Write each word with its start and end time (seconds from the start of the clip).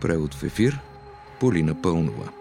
Превод 0.00 0.34
в 0.34 0.42
ефир 0.42 0.78
Полина 1.40 1.82
Пълнова. 1.82 2.32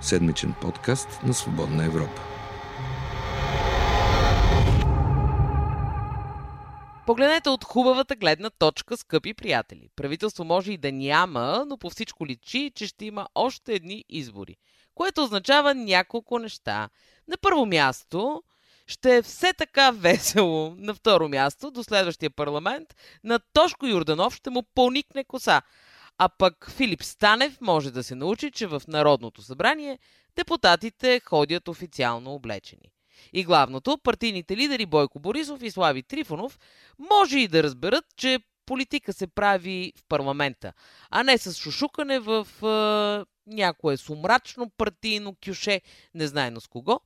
Седмичен 0.00 0.54
подкаст 0.60 1.08
на 1.24 1.34
Свободна 1.34 1.84
Европа. 1.84 2.22
Погледнете 7.06 7.48
от 7.48 7.64
хубавата 7.64 8.16
гледна 8.16 8.50
точка, 8.50 8.96
скъпи 8.96 9.34
приятели. 9.34 9.88
Правителство 9.96 10.44
може 10.44 10.72
и 10.72 10.78
да 10.78 10.92
няма, 10.92 11.64
но 11.68 11.78
по 11.78 11.90
всичко 11.90 12.26
личи, 12.26 12.72
че 12.74 12.86
ще 12.86 13.04
има 13.04 13.26
още 13.34 13.72
едни 13.74 14.04
избори. 14.08 14.56
Което 14.94 15.24
означава 15.24 15.74
няколко 15.74 16.38
неща. 16.38 16.88
На 17.28 17.36
първо 17.40 17.66
място, 17.66 18.42
ще 18.86 19.16
е 19.16 19.22
все 19.22 19.52
така 19.52 19.90
весело. 19.90 20.74
На 20.78 20.94
второ 20.94 21.28
място, 21.28 21.70
до 21.70 21.84
следващия 21.84 22.30
парламент, 22.30 22.94
на 23.24 23.38
Тошко 23.52 23.86
Юрданов 23.86 24.34
ще 24.34 24.50
му 24.50 24.62
поникне 24.74 25.24
коса. 25.24 25.62
А 26.18 26.28
пък 26.28 26.70
Филип 26.70 27.02
Станев 27.02 27.60
може 27.60 27.90
да 27.90 28.02
се 28.02 28.14
научи, 28.14 28.50
че 28.50 28.66
в 28.66 28.82
Народното 28.88 29.42
събрание 29.42 29.98
депутатите 30.36 31.20
ходят 31.20 31.68
официално 31.68 32.34
облечени. 32.34 32.92
И 33.32 33.44
главното, 33.44 33.98
партийните 33.98 34.56
лидери 34.56 34.86
Бойко 34.86 35.20
Борисов 35.20 35.62
и 35.62 35.70
Слави 35.70 36.02
Трифонов 36.02 36.58
може 37.10 37.38
и 37.38 37.48
да 37.48 37.62
разберат, 37.62 38.04
че 38.16 38.38
политика 38.66 39.12
се 39.12 39.26
прави 39.26 39.92
в 39.96 40.02
парламента, 40.08 40.72
а 41.10 41.22
не 41.22 41.38
с 41.38 41.54
шушукане 41.54 42.18
в 42.18 42.46
е, 42.62 43.24
някое 43.46 43.96
сумрачно 43.96 44.70
партийно 44.76 45.36
кюше, 45.44 45.80
незнайно 46.14 46.60
с 46.60 46.66
кого, 46.68 47.00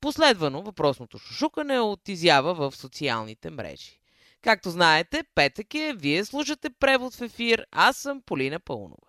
последвано 0.00 0.62
въпросното 0.62 1.18
шушукане 1.18 1.80
от 1.80 2.08
изява 2.08 2.54
в 2.54 2.76
социалните 2.76 3.50
мрежи. 3.50 4.00
Както 4.46 4.70
знаете, 4.70 5.24
петък 5.34 5.74
е, 5.74 5.94
вие 5.96 6.24
слушате 6.24 6.70
превод 6.70 7.14
в 7.14 7.22
ефир, 7.22 7.66
аз 7.72 7.96
съм 7.96 8.22
Полина 8.26 8.60
Пълнова. 8.60 9.06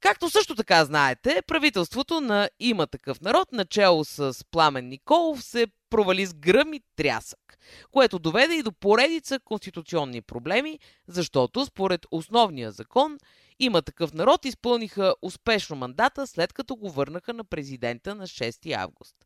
Както 0.00 0.30
също 0.30 0.54
така 0.54 0.84
знаете, 0.84 1.42
правителството 1.46 2.20
на 2.20 2.48
Има 2.60 2.86
такъв 2.86 3.20
народ, 3.20 3.52
начало 3.52 4.04
с 4.04 4.36
Пламен 4.50 4.88
Николов, 4.88 5.42
се 5.44 5.66
провали 5.90 6.26
с 6.26 6.34
гръм 6.34 6.72
и 6.72 6.80
трясък, 6.96 7.58
което 7.90 8.18
доведе 8.18 8.54
и 8.54 8.62
до 8.62 8.72
поредица 8.72 9.40
конституционни 9.40 10.22
проблеми, 10.22 10.78
защото 11.08 11.66
според 11.66 12.06
основния 12.10 12.70
закон 12.70 13.18
има 13.64 13.82
такъв 13.82 14.12
народ 14.12 14.44
изпълниха 14.44 15.14
успешно 15.22 15.76
мандата, 15.76 16.26
след 16.26 16.52
като 16.52 16.76
го 16.76 16.90
върнаха 16.90 17.32
на 17.34 17.44
президента 17.44 18.14
на 18.14 18.26
6 18.26 18.72
август. 18.72 19.16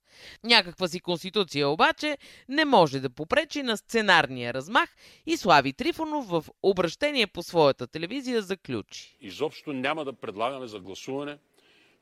Някаква 0.44 0.88
си 0.88 1.00
конституция 1.00 1.68
обаче 1.68 2.18
не 2.48 2.64
може 2.64 3.00
да 3.00 3.10
попречи 3.10 3.62
на 3.62 3.76
сценарния 3.76 4.54
размах 4.54 4.96
и 5.26 5.36
Слави 5.36 5.72
Трифонов 5.72 6.28
в 6.28 6.44
обращение 6.62 7.26
по 7.26 7.42
своята 7.42 7.86
телевизия 7.86 8.42
заключи. 8.42 9.16
Изобщо 9.20 9.72
няма 9.72 10.04
да 10.04 10.12
предлагаме 10.12 10.66
за 10.66 10.80
гласуване 10.80 11.38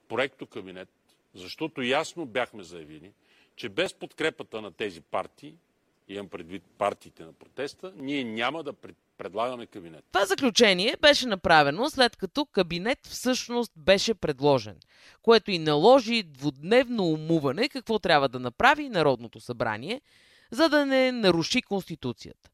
проекто 0.08 0.46
кабинет, 0.46 0.88
защото 1.34 1.82
ясно 1.82 2.26
бяхме 2.26 2.62
заявили, 2.62 3.12
че 3.56 3.68
без 3.68 3.94
подкрепата 3.94 4.62
на 4.62 4.72
тези 4.72 5.00
партии, 5.00 5.54
имам 6.08 6.28
предвид 6.28 6.62
партиите 6.78 7.24
на 7.24 7.32
протеста, 7.32 7.92
ние 7.96 8.24
няма 8.24 8.62
да 8.62 8.72
предлагаме 9.18 9.66
кабинет. 9.66 10.04
Това 10.12 10.26
заключение 10.26 10.96
беше 11.00 11.26
направено 11.26 11.90
след 11.90 12.16
като 12.16 12.46
кабинет 12.46 13.06
всъщност 13.06 13.72
беше 13.76 14.14
предложен, 14.14 14.76
което 15.22 15.50
и 15.50 15.58
наложи 15.58 16.22
двудневно 16.22 17.04
умуване 17.04 17.68
какво 17.68 17.98
трябва 17.98 18.28
да 18.28 18.38
направи 18.38 18.88
Народното 18.88 19.40
събрание, 19.40 20.00
за 20.50 20.68
да 20.68 20.86
не 20.86 21.12
наруши 21.12 21.62
Конституцията. 21.62 22.50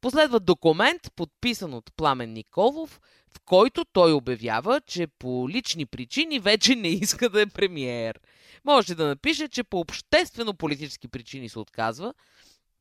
Последва 0.00 0.38
документ, 0.38 1.12
подписан 1.16 1.74
от 1.74 1.92
Пламен 1.96 2.32
Николов, 2.32 3.00
в 3.36 3.40
който 3.44 3.84
той 3.84 4.12
обявява, 4.12 4.80
че 4.86 5.06
по 5.06 5.48
лични 5.48 5.86
причини 5.86 6.38
вече 6.38 6.74
не 6.74 6.88
иска 6.88 7.28
да 7.28 7.40
е 7.42 7.46
премиер. 7.46 8.20
Може 8.64 8.94
да 8.94 9.06
напише, 9.06 9.48
че 9.48 9.64
по 9.64 9.80
обществено-политически 9.80 11.08
причини 11.08 11.48
се 11.48 11.58
отказва, 11.58 12.14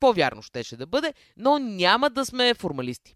по-вярно 0.05 0.41
щеше 0.41 0.77
да 0.77 0.85
бъде, 0.85 1.13
но 1.37 1.59
няма 1.59 2.09
да 2.09 2.25
сме 2.25 2.53
формалисти. 2.53 3.15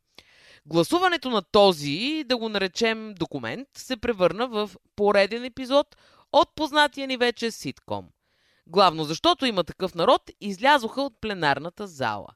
Гласуването 0.65 1.29
на 1.29 1.41
този, 1.41 2.23
да 2.25 2.37
го 2.37 2.49
наречем 2.49 3.13
документ, 3.19 3.67
се 3.77 3.97
превърна 3.97 4.47
в 4.47 4.71
пореден 4.95 5.43
епизод 5.43 5.95
от 6.31 6.55
познатия 6.55 7.07
ни 7.07 7.17
вече 7.17 7.51
ситком. 7.51 8.07
Главно 8.67 9.03
защото 9.03 9.45
има 9.45 9.63
такъв 9.63 9.95
народ, 9.95 10.21
излязоха 10.41 11.01
от 11.01 11.13
пленарната 11.21 11.87
зала. 11.87 12.27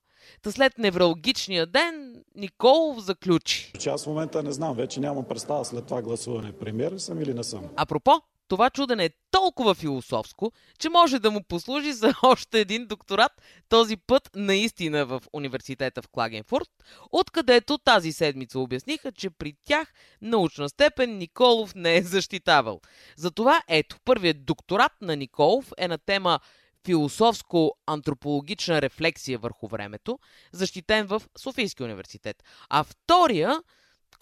Та 0.41 0.51
след 0.51 0.77
невралгичния 0.77 1.65
ден 1.65 2.23
Николов 2.35 2.99
заключи. 2.99 3.71
Че 3.79 3.89
аз 3.89 4.03
в 4.03 4.07
момента 4.07 4.43
не 4.43 4.51
знам, 4.51 4.75
вече 4.75 4.99
нямам 4.99 5.25
представа 5.25 5.65
след 5.65 5.85
това 5.85 6.01
гласуване. 6.01 6.51
Премьер 6.51 6.97
съм 6.97 7.21
или 7.21 7.33
не 7.33 7.43
съм. 7.43 7.69
Апропо, 7.75 8.21
това 8.53 8.69
чудене 8.69 9.05
е 9.05 9.09
толкова 9.31 9.75
философско, 9.75 10.51
че 10.79 10.89
може 10.89 11.19
да 11.19 11.31
му 11.31 11.43
послужи 11.43 11.93
за 11.93 12.13
още 12.23 12.59
един 12.59 12.87
докторат, 12.87 13.31
този 13.69 13.97
път 13.97 14.29
наистина 14.35 15.05
в 15.05 15.21
университета 15.33 16.01
в 16.01 16.07
Клагенфурт, 16.07 16.69
откъдето 17.11 17.77
тази 17.77 18.11
седмица 18.11 18.59
обясниха, 18.59 19.11
че 19.11 19.29
при 19.29 19.53
тях 19.65 19.93
научна 20.21 20.69
степен 20.69 21.17
Николов 21.17 21.75
не 21.75 21.97
е 21.97 22.01
защитавал. 22.01 22.81
Затова 23.17 23.61
ето, 23.67 23.97
първият 24.05 24.45
докторат 24.45 24.91
на 25.01 25.15
Николов 25.15 25.71
е 25.77 25.87
на 25.87 25.97
тема 25.97 26.39
философско-антропологична 26.87 28.81
рефлексия 28.81 29.39
върху 29.39 29.67
времето, 29.67 30.19
защитен 30.51 31.05
в 31.05 31.21
Софийския 31.37 31.85
университет. 31.85 32.43
А 32.69 32.83
втория 32.83 33.63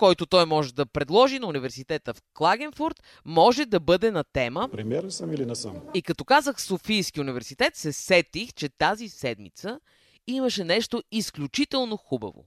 който 0.02 0.26
той 0.26 0.46
може 0.46 0.74
да 0.74 0.86
предложи 0.86 1.40
на 1.40 1.48
университета 1.48 2.14
в 2.14 2.22
Клагенфурт, 2.34 3.04
може 3.26 3.66
да 3.66 3.80
бъде 3.80 4.12
на 4.12 4.24
тема. 4.24 4.70
Премьер 4.72 5.10
съм 5.10 5.34
или 5.34 5.46
не 5.46 5.56
съм? 5.56 5.82
И 5.94 6.02
като 6.02 6.26
казах 6.26 6.62
Софийски 6.62 7.22
университет, 7.22 7.76
се 7.76 7.94
сетих, 7.94 8.54
че 8.54 8.70
тази 8.70 9.10
седмица 9.10 9.80
имаше 10.28 10.64
нещо 10.64 11.04
изключително 11.12 11.98
хубаво. 11.98 12.46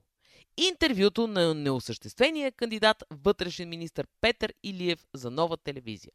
Интервюто 0.57 1.27
на 1.27 1.53
неосъществения 1.53 2.51
кандидат 2.51 3.03
вътрешен 3.23 3.69
министр 3.69 4.03
Петър 4.21 4.53
Илиев 4.63 5.05
за 5.13 5.31
нова 5.31 5.57
телевизия. 5.57 6.11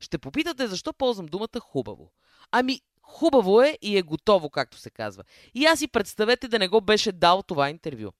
Ще 0.00 0.18
попитате 0.18 0.66
защо 0.66 0.92
ползвам 0.92 1.26
думата 1.26 1.60
хубаво. 1.60 2.12
Ами, 2.52 2.80
хубаво 3.02 3.62
е 3.62 3.78
и 3.82 3.98
е 3.98 4.02
готово, 4.02 4.50
както 4.50 4.78
се 4.78 4.90
казва. 4.90 5.24
И 5.54 5.66
аз 5.66 5.78
си 5.78 5.88
представете 5.88 6.48
да 6.48 6.58
не 6.58 6.68
го 6.68 6.80
беше 6.80 7.12
дал 7.12 7.42
това 7.42 7.70
интервю. 7.70 8.12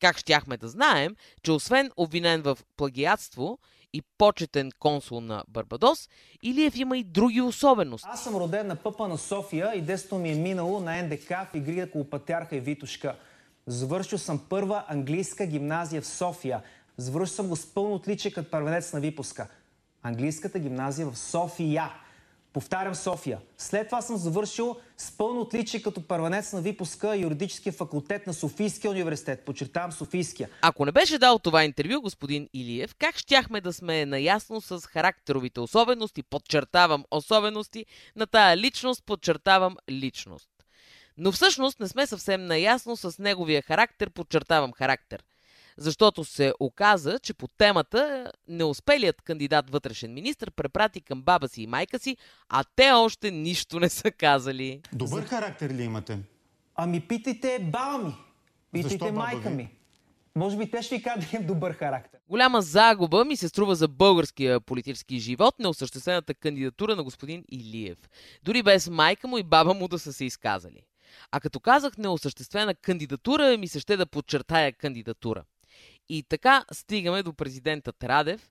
Как 0.00 0.18
щяхме 0.18 0.56
да 0.56 0.68
знаем, 0.68 1.16
че 1.42 1.52
освен 1.52 1.90
обвинен 1.96 2.42
в 2.42 2.58
плагиатство 2.76 3.58
и 3.92 4.02
почетен 4.18 4.70
консул 4.78 5.20
на 5.20 5.44
Барбадос, 5.48 6.08
Илиев 6.42 6.76
има 6.76 6.98
и 6.98 7.04
други 7.04 7.40
особености. 7.40 8.08
Аз 8.10 8.24
съм 8.24 8.36
роден 8.36 8.66
на 8.66 8.76
пъпа 8.76 9.08
на 9.08 9.18
София 9.18 9.74
и 9.74 9.80
детството 9.80 10.18
ми 10.18 10.30
е 10.30 10.34
минало 10.34 10.80
на 10.80 11.02
НДК 11.02 11.28
в 11.28 11.48
игри 11.54 11.82
около 11.82 12.10
Патярха 12.10 12.56
и 12.56 12.60
Витушка. 12.60 13.16
Завършил 13.66 14.18
съм 14.18 14.40
първа 14.48 14.84
английска 14.88 15.46
гимназия 15.46 16.02
в 16.02 16.06
София. 16.06 16.62
Завършил 16.96 17.34
съм 17.34 17.48
го 17.48 17.56
с 17.56 17.74
пълно 17.74 17.94
отличие 17.94 18.30
като 18.30 18.50
първенец 18.50 18.92
на 18.92 19.00
випуска. 19.00 19.48
Английската 20.02 20.58
гимназия 20.58 21.10
в 21.10 21.18
София. 21.18 21.92
Повтарям 22.52 22.94
София. 22.94 23.38
След 23.58 23.86
това 23.86 24.02
съм 24.02 24.16
завършил 24.16 24.76
с 24.96 25.16
пълно 25.16 25.40
отличие 25.40 25.82
като 25.82 26.06
първенец 26.06 26.52
на 26.52 26.60
випуска 26.60 27.16
юридическия 27.16 27.72
факултет 27.72 28.26
на 28.26 28.34
Софийския 28.34 28.90
университет. 28.90 29.44
Подчертавам 29.44 29.92
Софийския. 29.92 30.48
Ако 30.62 30.84
не 30.84 30.92
беше 30.92 31.18
дал 31.18 31.38
това 31.38 31.64
интервю, 31.64 32.00
господин 32.00 32.48
Илиев, 32.54 32.94
как 32.98 33.16
щяхме 33.16 33.60
да 33.60 33.72
сме 33.72 34.06
наясно 34.06 34.60
с 34.60 34.80
характеровите 34.80 35.60
особености, 35.60 36.22
подчертавам 36.22 37.04
особености, 37.10 37.86
на 38.16 38.26
тая 38.26 38.56
личност, 38.56 39.04
подчертавам 39.06 39.76
личност. 39.90 40.48
Но 41.16 41.32
всъщност 41.32 41.80
не 41.80 41.88
сме 41.88 42.06
съвсем 42.06 42.46
наясно 42.46 42.96
с 42.96 43.18
неговия 43.18 43.62
характер, 43.62 44.10
подчертавам 44.10 44.72
характер 44.72 45.22
защото 45.76 46.24
се 46.24 46.52
оказа, 46.60 47.18
че 47.18 47.34
по 47.34 47.48
темата 47.48 48.32
неуспелият 48.48 49.22
кандидат 49.22 49.70
вътрешен 49.70 50.14
министр 50.14 50.50
препрати 50.50 51.00
към 51.00 51.22
баба 51.22 51.48
си 51.48 51.62
и 51.62 51.66
майка 51.66 51.98
си, 51.98 52.16
а 52.48 52.64
те 52.76 52.90
още 52.90 53.30
нищо 53.30 53.80
не 53.80 53.88
са 53.88 54.10
казали. 54.10 54.80
Добър 54.92 55.24
характер 55.24 55.70
ли 55.70 55.82
имате? 55.82 56.18
Ами 56.74 57.00
питайте 57.00 57.58
баба 57.72 58.04
ми. 58.04 58.14
Питайте 58.72 58.98
Защо 58.98 59.12
майка 59.12 59.50
ви? 59.50 59.56
ми. 59.56 59.70
Може 60.36 60.56
би 60.56 60.70
те 60.70 60.82
ще 60.82 60.96
ви 60.96 61.02
кажат 61.02 61.30
да 61.30 61.36
имам 61.36 61.46
добър 61.46 61.72
характер. 61.72 62.20
Голяма 62.28 62.62
загуба 62.62 63.24
ми 63.24 63.36
се 63.36 63.48
струва 63.48 63.74
за 63.74 63.88
българския 63.88 64.60
политически 64.60 65.18
живот 65.18 65.54
неосъществената 65.58 66.34
кандидатура 66.34 66.96
на 66.96 67.02
господин 67.02 67.44
Илиев. 67.52 67.98
Дори 68.42 68.62
без 68.62 68.88
майка 68.88 69.28
му 69.28 69.38
и 69.38 69.42
баба 69.42 69.74
му 69.74 69.88
да 69.88 69.98
са 69.98 70.12
се 70.12 70.24
изказали. 70.24 70.82
А 71.30 71.40
като 71.40 71.60
казах 71.60 71.98
неосъществена 71.98 72.74
кандидатура, 72.74 73.58
ми 73.58 73.68
се 73.68 73.80
ще 73.80 73.96
да 73.96 74.06
подчертая 74.06 74.72
кандидатура. 74.72 75.44
И 76.12 76.22
така 76.22 76.64
стигаме 76.72 77.22
до 77.22 77.32
президентът 77.32 78.04
Радев, 78.04 78.50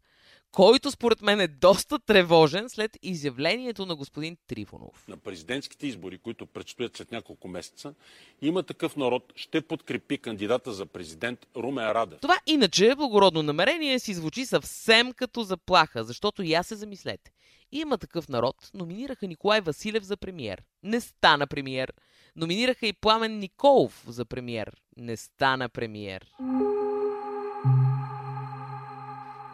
който 0.51 0.91
според 0.91 1.21
мен 1.21 1.39
е 1.39 1.47
доста 1.47 1.99
тревожен 1.99 2.69
след 2.69 2.97
изявлението 3.01 3.85
на 3.85 3.95
господин 3.95 4.37
Трифонов. 4.47 5.07
На 5.07 5.17
президентските 5.17 5.87
избори, 5.87 6.17
които 6.17 6.45
предстоят 6.45 6.97
след 6.97 7.11
няколко 7.11 7.47
месеца, 7.47 7.93
има 8.41 8.63
такъв 8.63 8.95
народ, 8.95 9.33
ще 9.35 9.61
подкрепи 9.61 10.17
кандидата 10.17 10.73
за 10.73 10.85
президент 10.85 11.47
Румен 11.55 11.91
Радев. 11.91 12.19
Това 12.19 12.39
иначе 12.47 12.95
благородно 12.95 13.43
намерение 13.43 13.99
си 13.99 14.13
звучи 14.13 14.45
съвсем 14.45 15.11
като 15.11 15.43
заплаха, 15.43 16.03
защото 16.03 16.43
я 16.43 16.63
се 16.63 16.75
замислете. 16.75 17.31
Има 17.71 17.97
такъв 17.97 18.29
народ, 18.29 18.55
номинираха 18.73 19.27
Николай 19.27 19.61
Василев 19.61 20.03
за 20.03 20.17
премиер. 20.17 20.63
Не 20.83 21.01
стана 21.01 21.47
премиер. 21.47 21.93
Номинираха 22.35 22.87
и 22.87 22.93
Пламен 22.93 23.39
Николов 23.39 24.03
за 24.07 24.25
премиер. 24.25 24.81
Не 24.97 25.17
стана 25.17 25.69
премиер. 25.69 26.25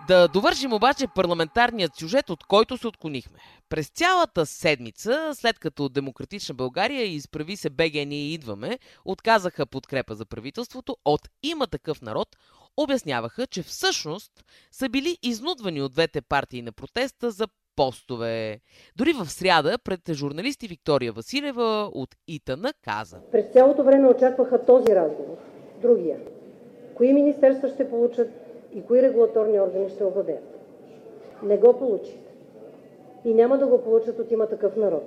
Да 0.07 0.27
довършим 0.27 0.73
обаче 0.73 1.07
парламентарният 1.15 1.95
сюжет, 1.95 2.29
от 2.29 2.43
който 2.43 2.77
се 2.77 2.87
отклонихме. 2.87 3.39
През 3.69 3.89
цялата 3.89 4.45
седмица, 4.45 5.31
след 5.33 5.59
като 5.59 5.89
Демократична 5.89 6.55
България 6.55 7.03
и 7.03 7.15
изправи 7.15 7.57
се 7.57 7.69
БГ 7.69 7.93
ние 7.93 8.33
идваме, 8.33 8.79
отказаха 9.05 9.65
подкрепа 9.65 10.15
за 10.15 10.25
правителството, 10.25 10.97
от 11.05 11.21
има 11.43 11.67
такъв 11.67 12.01
народ, 12.01 12.27
обясняваха, 12.77 13.47
че 13.47 13.63
всъщност 13.63 14.31
са 14.71 14.89
били 14.89 15.17
изнудвани 15.23 15.81
от 15.81 15.93
двете 15.93 16.21
партии 16.21 16.61
на 16.61 16.71
протеста 16.71 17.31
за 17.31 17.47
постове. 17.75 18.59
Дори 18.95 19.13
в 19.13 19.25
сряда 19.29 19.77
пред 19.77 20.01
журналисти 20.11 20.67
Виктория 20.67 21.11
Василева 21.11 21.89
от 21.93 22.15
ИТАНА 22.27 22.73
каза. 22.83 23.17
През 23.31 23.45
цялото 23.53 23.83
време 23.83 24.07
очакваха 24.07 24.65
този 24.65 24.95
разговор. 24.95 25.37
Другия. 25.81 26.17
Кои 26.95 27.13
министерства 27.13 27.69
ще 27.69 27.89
получат 27.89 28.46
и 28.77 28.85
кои 28.85 29.01
регулаторни 29.01 29.59
органи 29.59 29.89
ще 29.89 30.03
овладеят. 30.03 30.43
Не 31.43 31.57
го 31.57 31.79
получиха. 31.79 32.17
И 33.25 33.33
няма 33.33 33.57
да 33.57 33.67
го 33.67 33.83
получат 33.83 34.19
от 34.19 34.31
има 34.31 34.49
такъв 34.49 34.75
народ. 34.75 35.03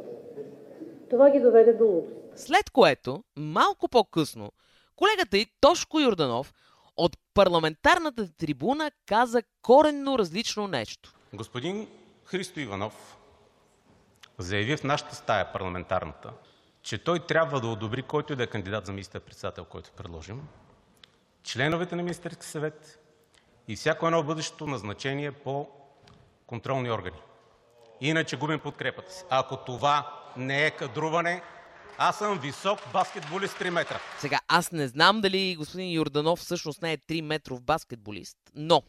Това 1.10 1.30
ги 1.30 1.40
доведе 1.40 1.72
до 1.72 1.84
лудост. 1.84 2.16
След 2.36 2.70
което, 2.70 3.24
малко 3.36 3.88
по-късно, 3.88 4.52
колегата 4.96 5.38
и 5.38 5.46
Тошко 5.60 6.00
Юрданов 6.00 6.54
от 6.96 7.16
парламентарната 7.34 8.36
трибуна 8.36 8.90
каза 9.06 9.42
коренно 9.62 10.18
различно 10.18 10.68
нещо. 10.68 11.14
Господин 11.32 11.88
Христо 12.24 12.60
Иванов 12.60 13.18
заяви 14.38 14.76
в 14.76 14.84
нашата 14.84 15.14
стая 15.14 15.52
парламентарната, 15.52 16.32
че 16.82 17.04
той 17.04 17.20
трябва 17.26 17.60
да 17.60 17.66
одобри 17.66 18.02
който 18.02 18.32
и 18.32 18.36
да 18.36 18.42
е 18.42 18.46
кандидат 18.46 18.86
за 18.86 18.92
министър-председател, 18.92 19.64
който 19.64 19.90
предложим, 19.96 20.42
членовете 21.42 21.96
на 21.96 22.02
Министерския 22.02 22.46
съвет 22.46 23.00
и 23.68 23.76
всяко 23.76 24.06
едно 24.06 24.22
бъдещо 24.22 24.66
назначение 24.66 25.32
по 25.32 25.68
контролни 26.46 26.90
органи. 26.90 27.18
Иначе 28.00 28.36
губим 28.36 28.60
подкрепата 28.60 29.12
си. 29.12 29.24
Ако 29.30 29.56
това 29.56 30.22
не 30.36 30.66
е 30.66 30.70
кадруване, 30.70 31.42
аз 31.98 32.18
съм 32.18 32.38
висок 32.38 32.78
баскетболист 32.92 33.58
3 33.58 33.70
метра. 33.70 34.00
Сега, 34.18 34.40
аз 34.48 34.72
не 34.72 34.88
знам 34.88 35.20
дали 35.20 35.56
господин 35.56 35.90
Йорданов 35.90 36.38
всъщност 36.38 36.82
не 36.82 36.92
е 36.92 36.98
3 36.98 37.20
метров 37.20 37.62
баскетболист, 37.62 38.38
но 38.54 38.82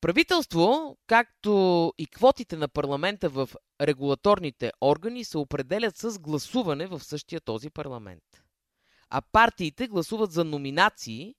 правителство, 0.00 0.96
както 1.06 1.92
и 1.98 2.06
квотите 2.06 2.56
на 2.56 2.68
парламента 2.68 3.28
в 3.28 3.50
регулаторните 3.80 4.72
органи 4.80 5.24
се 5.24 5.38
определят 5.38 5.96
с 5.96 6.18
гласуване 6.18 6.86
в 6.86 7.00
същия 7.00 7.40
този 7.40 7.70
парламент. 7.70 8.22
А 9.10 9.22
партиите 9.32 9.88
гласуват 9.88 10.32
за 10.32 10.44
номинации, 10.44 11.34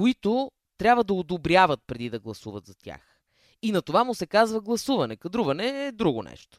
които 0.00 0.50
трябва 0.78 1.04
да 1.04 1.14
одобряват 1.14 1.80
преди 1.86 2.10
да 2.10 2.18
гласуват 2.18 2.66
за 2.66 2.74
тях. 2.74 3.20
И 3.62 3.72
на 3.72 3.82
това 3.82 4.04
му 4.04 4.14
се 4.14 4.26
казва 4.26 4.60
гласуване. 4.60 5.16
Кадруване 5.16 5.86
е 5.86 5.92
друго 5.92 6.22
нещо. 6.22 6.58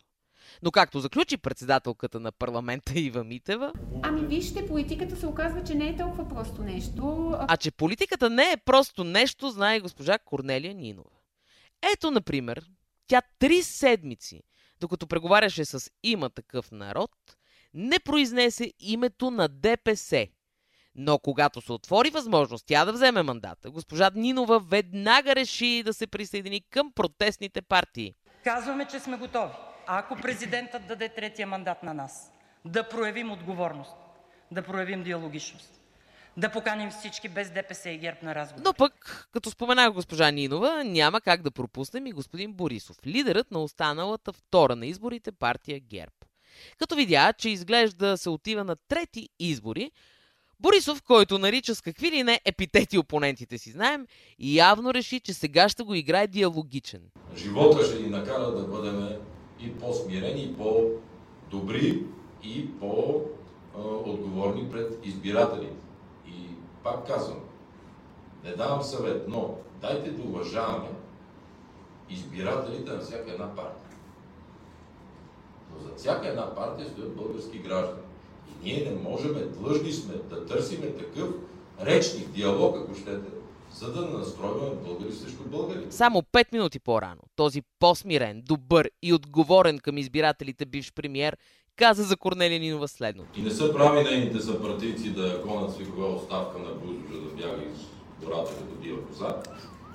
Но 0.63 0.71
както 0.71 0.99
заключи 0.99 1.37
председателката 1.37 2.19
на 2.19 2.31
парламента 2.31 2.93
Ива 2.99 3.23
Митева... 3.23 3.73
Ами 4.03 4.21
вижте, 4.21 4.67
политиката 4.67 5.15
се 5.15 5.27
оказва, 5.27 5.63
че 5.63 5.75
не 5.75 5.89
е 5.89 5.97
толкова 5.97 6.29
просто 6.29 6.63
нещо. 6.63 7.33
А 7.47 7.57
че 7.57 7.71
политиката 7.71 8.29
не 8.29 8.51
е 8.51 8.57
просто 8.65 9.03
нещо, 9.03 9.49
знае 9.49 9.79
госпожа 9.79 10.17
Корнелия 10.17 10.73
Нинова. 10.73 11.09
Ето, 11.93 12.11
например, 12.11 12.65
тя 13.07 13.21
три 13.39 13.63
седмици, 13.63 14.43
докато 14.79 15.07
преговаряше 15.07 15.65
с 15.65 15.91
има 16.03 16.29
такъв 16.29 16.71
народ, 16.71 17.11
не 17.73 17.99
произнесе 17.99 18.73
името 18.79 19.31
на 19.31 19.47
ДПС– 19.47 20.27
но 20.95 21.19
когато 21.19 21.61
се 21.61 21.71
отвори 21.71 22.09
възможност 22.09 22.65
тя 22.67 22.85
да 22.85 22.93
вземе 22.93 23.23
мандата, 23.23 23.71
госпожа 23.71 24.11
Нинова 24.15 24.59
веднага 24.59 25.35
реши 25.35 25.83
да 25.85 25.93
се 25.93 26.07
присъедини 26.07 26.61
към 26.69 26.91
протестните 26.91 27.61
партии. 27.61 28.13
Казваме, 28.43 28.87
че 28.87 28.99
сме 28.99 29.17
готови. 29.17 29.53
Ако 29.87 30.15
президентът 30.15 30.87
даде 30.87 31.09
третия 31.09 31.47
мандат 31.47 31.83
на 31.83 31.93
нас, 31.93 32.31
да 32.65 32.89
проявим 32.89 33.31
отговорност, 33.31 33.95
да 34.51 34.61
проявим 34.61 35.03
диалогичност, 35.03 35.81
да 36.37 36.51
поканим 36.51 36.89
всички 36.89 37.29
без 37.29 37.51
ДПС 37.51 37.89
и 37.89 37.97
ГЕРБ 37.97 38.17
на 38.23 38.35
разговор. 38.35 38.63
Но 38.65 38.73
пък, 38.73 39.27
като 39.33 39.51
споменах 39.51 39.93
госпожа 39.93 40.31
Нинова, 40.31 40.83
няма 40.83 41.21
как 41.21 41.41
да 41.41 41.51
пропуснем 41.51 42.07
и 42.07 42.11
господин 42.11 42.53
Борисов, 42.53 42.97
лидерът 43.07 43.51
на 43.51 43.59
останалата 43.59 44.33
втора 44.33 44.75
на 44.75 44.85
изборите 44.85 45.31
партия 45.31 45.79
ГЕРБ. 45.79 46.13
Като 46.77 46.95
видя, 46.95 47.33
че 47.33 47.49
изглежда 47.49 48.17
се 48.17 48.29
отива 48.29 48.63
на 48.63 48.75
трети 48.75 49.29
избори, 49.39 49.91
Борисов, 50.61 51.01
който 51.01 51.39
нарича 51.39 51.75
с 51.75 51.81
какви 51.81 52.11
ли 52.11 52.23
не 52.23 52.41
епитети 52.45 52.97
опонентите 52.97 53.57
си, 53.57 53.71
знаем, 53.71 54.07
явно 54.39 54.93
реши, 54.93 55.19
че 55.19 55.33
сега 55.33 55.69
ще 55.69 55.83
го 55.83 55.93
играе 55.93 56.27
диалогичен. 56.27 57.01
Живота 57.35 57.85
ще 57.85 57.99
ни 57.99 58.09
накара 58.09 58.51
да 58.51 58.63
бъдем 58.67 59.09
и 59.59 59.75
по-смирени, 59.75 60.43
и 60.43 60.57
по-добри, 60.57 62.03
и 62.43 62.79
по-отговорни 62.79 64.71
пред 64.71 65.05
избирателите. 65.05 65.85
И 66.27 66.33
пак 66.83 67.07
казвам, 67.07 67.39
не 68.43 68.51
давам 68.51 68.81
съвет, 68.81 69.27
но 69.27 69.55
дайте 69.81 70.11
да 70.11 70.23
уважаваме 70.23 70.89
избирателите 72.09 72.91
на 72.91 72.99
всяка 72.99 73.31
една 73.31 73.55
партия. 73.55 73.97
Но 75.73 75.79
за 75.79 75.95
всяка 75.95 76.27
една 76.27 76.55
партия 76.55 76.89
стоят 76.89 77.15
български 77.15 77.59
граждани. 77.59 78.10
Ние 78.63 78.91
не 78.91 79.09
можем, 79.09 79.33
длъжни 79.59 79.91
сме 79.91 80.13
да 80.29 80.45
търсиме 80.45 80.87
такъв 80.87 81.29
речник, 81.81 82.29
диалог, 82.29 82.77
ако 82.77 82.95
щете, 82.95 83.29
за 83.73 83.93
да 83.93 84.01
настроим 84.01 84.75
българи 84.85 85.13
срещу 85.13 85.43
българи. 85.43 85.85
Само 85.89 86.21
5 86.21 86.53
минути 86.53 86.79
по-рано 86.79 87.21
този 87.35 87.61
по-смирен, 87.79 88.41
добър 88.45 88.89
и 89.03 89.13
отговорен 89.13 89.79
към 89.79 89.97
избирателите 89.97 90.65
бивш 90.65 90.93
премьер 90.93 91.37
каза 91.75 92.03
за 92.03 92.17
Корнелия 92.17 92.59
Нинова 92.59 92.87
следното. 92.87 93.39
И 93.39 93.43
не 93.43 93.51
са 93.51 93.73
прави 93.73 94.03
нейните 94.03 94.39
съпартийци 94.39 95.09
да 95.09 95.41
гонят 95.45 95.73
свикова 95.73 96.15
оставка 96.15 96.59
на 96.59 96.71
Бузо, 96.71 97.21
да 97.21 97.35
бяга 97.35 97.63
из 97.63 97.79
гората 98.23 98.51
като 98.55 98.81
дива 98.81 99.07
коза. 99.07 99.35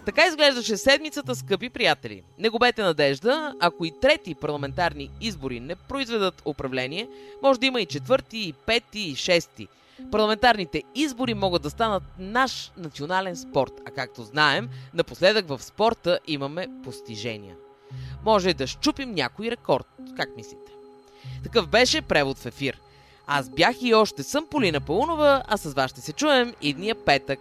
Така 0.06 0.26
изглеждаше 0.26 0.76
седмицата, 0.76 1.34
скъпи 1.34 1.70
приятели. 1.70 2.22
Не 2.38 2.48
губете 2.48 2.82
надежда, 2.82 3.54
ако 3.60 3.84
и 3.84 3.92
трети 4.00 4.34
парламентарни 4.34 5.10
избори 5.20 5.60
не 5.60 5.76
произведат 5.76 6.42
управление, 6.44 7.08
може 7.42 7.60
да 7.60 7.66
има 7.66 7.80
и 7.80 7.86
четвърти, 7.86 8.38
и 8.38 8.52
пети, 8.52 8.98
и 8.98 9.16
шести. 9.16 9.68
Парламентарните 10.10 10.82
избори 10.94 11.34
могат 11.34 11.62
да 11.62 11.70
станат 11.70 12.02
наш 12.18 12.72
национален 12.76 13.36
спорт, 13.36 13.72
а 13.86 13.90
както 13.90 14.22
знаем, 14.22 14.68
напоследък 14.94 15.48
в 15.48 15.62
спорта 15.62 16.18
имаме 16.26 16.68
постижения. 16.84 17.56
Може 18.24 18.54
да 18.54 18.66
щупим 18.66 19.14
някой 19.14 19.50
рекорд, 19.50 19.86
как 20.16 20.36
мислите? 20.36 20.72
Такъв 21.42 21.68
беше 21.68 22.02
превод 22.02 22.38
в 22.38 22.46
ефир. 22.46 22.80
Аз 23.26 23.48
бях 23.48 23.82
и 23.82 23.94
още 23.94 24.22
съм 24.22 24.46
Полина 24.50 24.80
Паунова, 24.80 25.42
а 25.46 25.56
с 25.56 25.74
вас 25.74 25.90
ще 25.90 26.00
се 26.00 26.12
чуем 26.12 26.54
идния 26.62 26.94
петък. 26.94 27.38